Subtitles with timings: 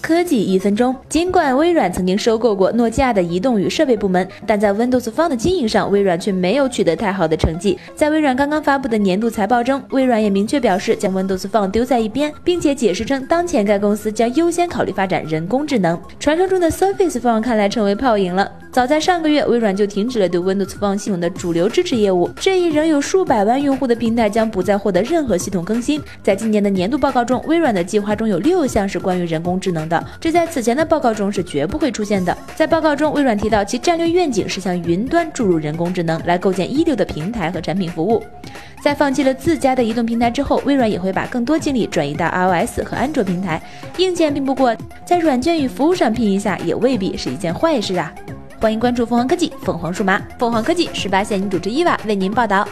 [0.00, 0.94] 科技一分钟。
[1.08, 7.78] 尽管微软曾经收购过诺基亚的移动与设备部门，但在 Windows 方的经营上，微软却没有取得太好的成绩。
[7.94, 16.00] 在微软刚刚发布的年度财报中，微软也明确表示将 Windows 方丢在一边，并且解释称，当前该公司将优先考虑发展人工智能。
[16.18, 18.50] 传说中的 Surface 方看来成为泡影了。
[18.78, 26.00] 早在上个月，微软就停止了对 Windows Phone 系统的主流支持业务，这一仍有数百万用户的平台将不再获得任何系统更新。
[26.22, 32.38] 在今年的年度报告中，微软的计划中有六项是关于人工智能的，这在此前的报告中是绝不会出现的。
[32.54, 38.22] 在报告中，微软提到其战略愿景是向云端注入人工智能，来构建一流的平台和产品服务。
[38.80, 43.60] 在放弃了自家的移动平台之后，微软也会把更多精力转移到 iOS 和安卓平台。
[43.96, 44.72] 硬件拼不过，
[45.04, 48.14] 在软件与服务上拼一下，也未必是一件坏事啊。
[48.60, 52.66] 欢迎关注凤凰科技，凤凰数码，凤凰科技十八线女主持伊娃为您报道。